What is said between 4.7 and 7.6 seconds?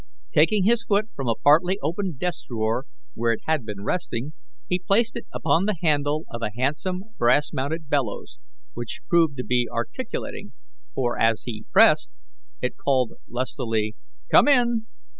placed it upon the handle of a handsome brass